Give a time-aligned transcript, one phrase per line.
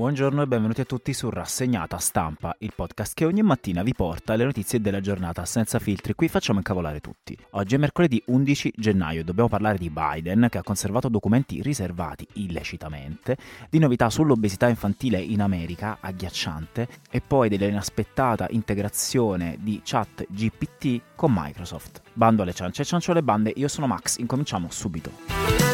[0.00, 4.34] Buongiorno e benvenuti a tutti su Rassegnata Stampa, il podcast che ogni mattina vi porta
[4.34, 6.14] le notizie della giornata senza filtri.
[6.14, 7.36] Qui facciamo incavolare tutti.
[7.50, 12.26] Oggi è mercoledì 11 gennaio e dobbiamo parlare di Biden che ha conservato documenti riservati
[12.36, 13.36] illecitamente,
[13.68, 21.30] di novità sull'obesità infantile in America, agghiacciante, e poi dell'inaspettata integrazione di chat GPT con
[21.30, 22.00] Microsoft.
[22.14, 25.69] Bando alle ciance e ciancio alle bande, io sono Max, incominciamo subito.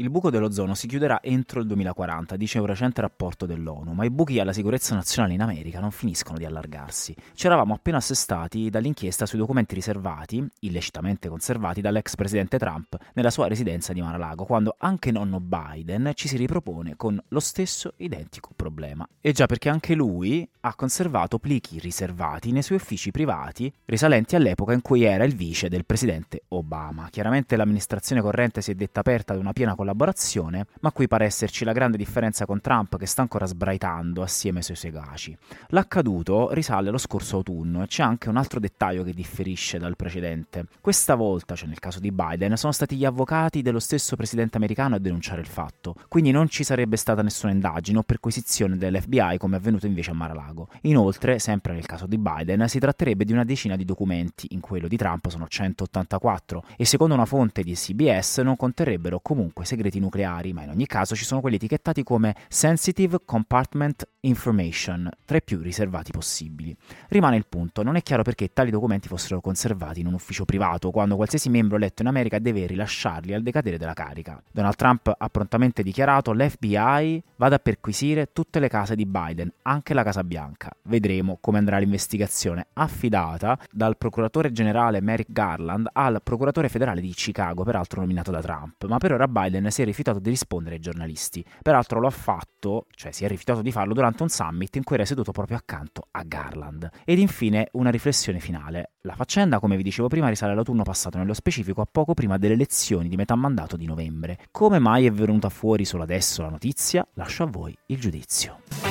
[0.00, 4.10] Il buco dell'ozono si chiuderà entro il 2040, dice un recente rapporto dell'ONU, ma i
[4.10, 7.16] buchi alla sicurezza nazionale in America non finiscono di allargarsi.
[7.34, 13.48] Ci eravamo appena assestati dall'inchiesta sui documenti riservati, illecitamente conservati dall'ex presidente Trump nella sua
[13.48, 19.04] residenza di Mar-a-Lago, quando anche nonno Biden ci si ripropone con lo stesso identico problema.
[19.20, 24.74] E già perché anche lui ha conservato plichi riservati nei suoi uffici privati, risalenti all'epoca
[24.74, 27.08] in cui era il vice del presidente Obama.
[27.10, 31.24] Chiaramente l'amministrazione corrente si è detta aperta ad una piena collaborazione collaborazione, ma qui pare
[31.24, 35.36] esserci la grande differenza con Trump che sta ancora sbraitando assieme ai suoi seguaci.
[35.68, 40.66] L'accaduto risale allo scorso autunno e c'è anche un altro dettaglio che differisce dal precedente.
[40.80, 44.94] Questa volta, cioè nel caso di Biden, sono stati gli avvocati dello stesso presidente americano
[44.94, 49.56] a denunciare il fatto, quindi non ci sarebbe stata nessuna indagine o perquisizione dell'FBI come
[49.56, 50.68] è avvenuto invece a Mar-a-Lago.
[50.82, 54.88] Inoltre, sempre nel caso di Biden, si tratterebbe di una decina di documenti, in quello
[54.88, 60.00] di Trump sono 184 e secondo una fonte di CBS non conterrebbero comunque segreti segreti
[60.00, 65.42] nucleari, ma in ogni caso ci sono quelli etichettati come Sensitive Compartment Information, tra i
[65.42, 66.76] più riservati possibili.
[67.08, 70.90] Rimane il punto, non è chiaro perché tali documenti fossero conservati in un ufficio privato,
[70.90, 74.42] quando qualsiasi membro eletto in America deve rilasciarli al decadere della carica.
[74.50, 79.94] Donald Trump ha prontamente dichiarato l'FBI vada a perquisire tutte le case di Biden, anche
[79.94, 80.70] la Casa Bianca.
[80.82, 87.62] Vedremo come andrà l'investigazione, affidata dal procuratore generale Merrick Garland al procuratore federale di Chicago,
[87.62, 91.44] peraltro nominato da Trump, ma per ora Biden si è rifiutato di rispondere ai giornalisti.
[91.62, 94.96] Peraltro lo ha fatto, cioè si è rifiutato di farlo durante un summit in cui
[94.96, 96.88] era seduto proprio accanto a Garland.
[97.04, 98.92] Ed infine una riflessione finale.
[99.02, 102.54] La faccenda, come vi dicevo prima, risale all'autunno passato, nello specifico a poco prima delle
[102.54, 104.38] elezioni di metà mandato di novembre.
[104.50, 107.06] Come mai è venuta fuori solo adesso la notizia?
[107.14, 108.87] Lascio a voi il giudizio.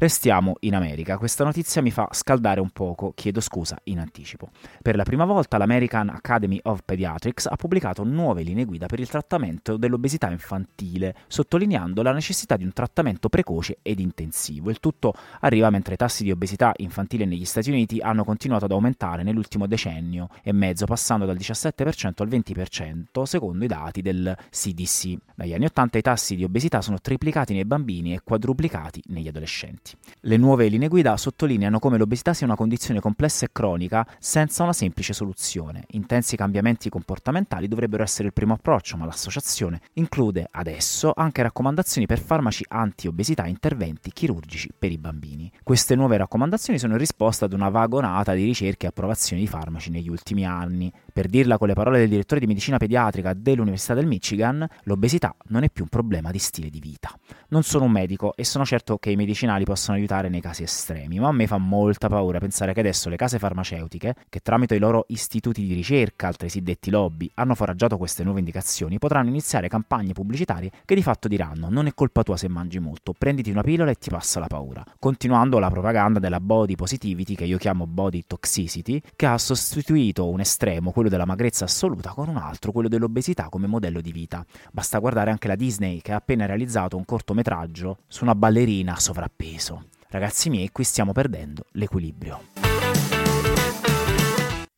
[0.00, 1.18] Restiamo in America.
[1.18, 4.48] Questa notizia mi fa scaldare un poco, chiedo scusa in anticipo.
[4.80, 9.10] Per la prima volta l'American Academy of Pediatrics ha pubblicato nuove linee guida per il
[9.10, 14.70] trattamento dell'obesità infantile, sottolineando la necessità di un trattamento precoce ed intensivo.
[14.70, 18.70] Il tutto arriva mentre i tassi di obesità infantile negli Stati Uniti hanno continuato ad
[18.70, 25.18] aumentare nell'ultimo decennio e mezzo, passando dal 17% al 20%, secondo i dati del CDC.
[25.34, 29.89] Dagli anni 80 i tassi di obesità sono triplicati nei bambini e quadruplicati negli adolescenti.
[30.20, 34.72] Le nuove linee guida sottolineano come l'obesità sia una condizione complessa e cronica senza una
[34.72, 35.84] semplice soluzione.
[35.90, 42.20] Intensi cambiamenti comportamentali dovrebbero essere il primo approccio, ma l'associazione include adesso anche raccomandazioni per
[42.20, 45.50] farmaci anti-obesità e interventi chirurgici per i bambini.
[45.62, 49.90] Queste nuove raccomandazioni sono in risposta ad una vagonata di ricerche e approvazioni di farmaci
[49.90, 50.92] negli ultimi anni.
[51.12, 55.64] Per dirla con le parole del direttore di medicina pediatrica dell'Università del Michigan, l'obesità non
[55.64, 57.12] è più un problema di stile di vita.
[57.48, 61.18] Non sono un medico e sono certo che i medicinali possono aiutare nei casi estremi,
[61.18, 64.78] ma a me fa molta paura pensare che adesso le case farmaceutiche, che tramite i
[64.78, 70.12] loro istituti di ricerca, altresì detti lobby, hanno foraggiato queste nuove indicazioni, potranno iniziare campagne
[70.12, 73.90] pubblicitarie che di fatto diranno non è colpa tua se mangi molto, prenditi una pillola
[73.90, 74.84] e ti passa la paura.
[74.98, 80.40] Continuando la propaganda della body positivity, che io chiamo body toxicity, che ha sostituito un
[80.40, 84.42] estremo, quello della magrezza assoluta, con un altro, quello dell'obesità come modello di vita.
[84.72, 88.98] Basta guardare anche la Disney che ha appena realizzato un cortometraggio su una ballerina a
[88.98, 89.84] sovrappeso.
[90.08, 92.69] Ragazzi miei, qui stiamo perdendo l'equilibrio.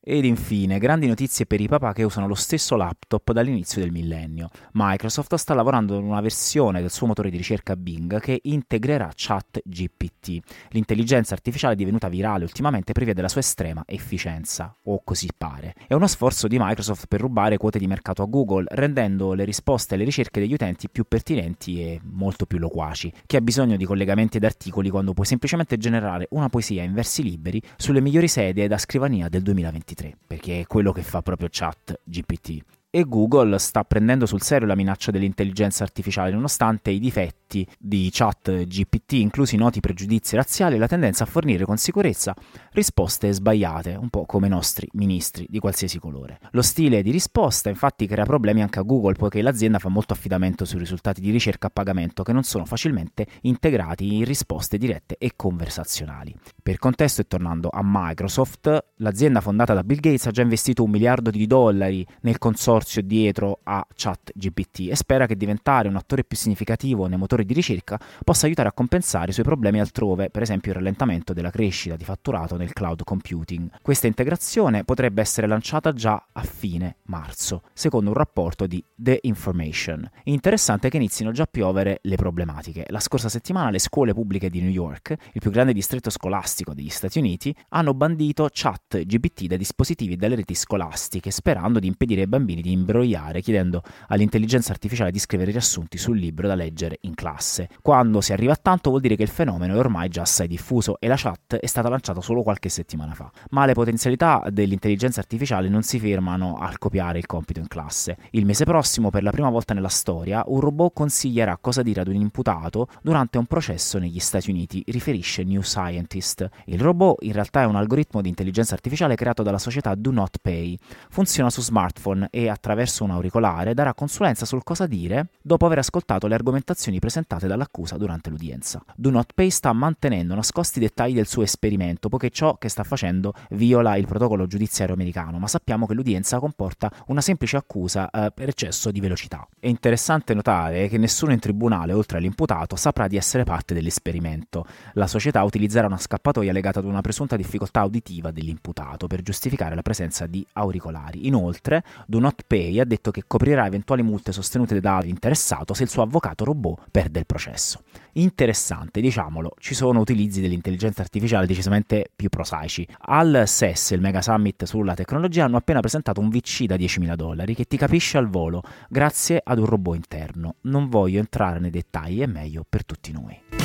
[0.04, 4.50] Ed infine, grandi notizie per i papà che usano lo stesso laptop dall'inizio del millennio.
[4.72, 10.40] Microsoft sta lavorando ad una versione del suo motore di ricerca Bing che integrerà ChatGPT.
[10.70, 15.76] L'intelligenza artificiale è divenuta virale ultimamente per via della sua estrema efficienza, o così pare.
[15.86, 19.94] È uno sforzo di Microsoft per rubare quote di mercato a Google, rendendo le risposte
[19.94, 23.12] alle ricerche degli utenti più pertinenti e molto più loquaci.
[23.24, 27.22] Chi ha bisogno di collegamenti ed articoli quando puoi semplicemente generare una poesia in versi
[27.22, 29.91] liberi sulle migliori sedie da scrivania del 2023?
[29.92, 32.62] 2023, perché è quello che fa proprio chat GPT
[32.94, 38.66] e Google sta prendendo sul serio la minaccia dell'intelligenza artificiale nonostante i difetti di chat
[38.66, 42.34] GPT, inclusi noti pregiudizi razziali e la tendenza a fornire con sicurezza
[42.72, 46.38] risposte sbagliate, un po' come i nostri ministri di qualsiasi colore.
[46.50, 50.66] Lo stile di risposta infatti crea problemi anche a Google poiché l'azienda fa molto affidamento
[50.66, 55.32] sui risultati di ricerca a pagamento che non sono facilmente integrati in risposte dirette e
[55.34, 56.36] conversazionali.
[56.62, 60.90] Per contesto e tornando a Microsoft, l'azienda fondata da Bill Gates ha già investito un
[60.90, 66.24] miliardo di dollari nel consorzio consorzio dietro a ChatGPT e spera che diventare un attore
[66.24, 70.42] più significativo nei motori di ricerca possa aiutare a compensare i suoi problemi altrove, per
[70.42, 73.70] esempio il rallentamento della crescita di fatturato nel cloud computing.
[73.80, 80.08] Questa integrazione potrebbe essere lanciata già a fine marzo, secondo un rapporto di The Information.
[80.24, 82.84] Interessante che inizino già a piovere le problematiche.
[82.88, 86.88] La scorsa settimana le scuole pubbliche di New York, il più grande distretto scolastico degli
[86.88, 92.26] Stati Uniti, hanno bandito ChatGPT dai dispositivi e dalle reti scolastiche, sperando di impedire ai
[92.26, 97.68] bambini di imbrogliare chiedendo all'intelligenza artificiale di scrivere riassunti sul libro da leggere in classe.
[97.80, 100.96] Quando si arriva a tanto vuol dire che il fenomeno è ormai già assai diffuso
[100.98, 103.30] e la chat è stata lanciata solo qualche settimana fa.
[103.50, 108.16] Ma le potenzialità dell'intelligenza artificiale non si fermano al copiare il compito in classe.
[108.30, 112.08] Il mese prossimo, per la prima volta nella storia, un robot consiglierà cosa dire ad
[112.08, 116.48] un imputato durante un processo negli Stati Uniti, riferisce New Scientist.
[116.66, 120.38] Il robot in realtà è un algoritmo di intelligenza artificiale creato dalla società Do Not
[120.40, 120.78] Pay.
[121.10, 126.28] Funziona su smartphone e attraverso un auricolare darà consulenza sul cosa dire dopo aver ascoltato
[126.28, 128.80] le argomentazioni presentate dall'accusa durante l'udienza.
[128.94, 132.84] Do Not Pay sta mantenendo nascosti i dettagli del suo esperimento, poiché ciò che sta
[132.84, 138.30] facendo viola il protocollo giudiziario americano, ma sappiamo che l'udienza comporta una semplice accusa eh,
[138.32, 139.44] per eccesso di velocità.
[139.58, 144.64] È interessante notare che nessuno in tribunale, oltre all'imputato, saprà di essere parte dell'esperimento.
[144.92, 149.82] La società utilizzerà una scappatoia legata ad una presunta difficoltà uditiva dell'imputato per giustificare la
[149.82, 151.26] presenza di auricolari.
[151.26, 156.02] Inoltre, Do Not Pay ha detto che coprirà eventuali multe sostenute dall'interessato se il suo
[156.02, 157.80] avvocato robot perde il processo.
[158.12, 162.86] Interessante, diciamolo, ci sono utilizzi dell'intelligenza artificiale decisamente più prosaici.
[163.06, 167.54] Al SES, il Mega Summit sulla tecnologia, hanno appena presentato un VC da 10.000 dollari
[167.54, 170.56] che ti capisce al volo grazie ad un robot interno.
[170.62, 173.61] Non voglio entrare nei dettagli, è meglio per tutti noi.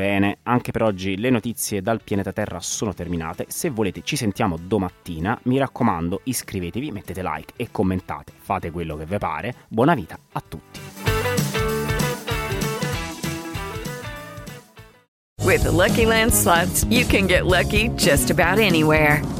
[0.00, 3.44] Bene, anche per oggi le notizie dal pianeta Terra sono terminate.
[3.48, 5.38] Se volete ci sentiamo domattina.
[5.42, 8.32] Mi raccomando, iscrivetevi, mettete like e commentate.
[8.34, 9.54] Fate quello che vi pare.
[9.68, 10.80] Buona vita a tutti.
[15.42, 19.39] With the Lucky Land slots, you can get lucky just about anywhere.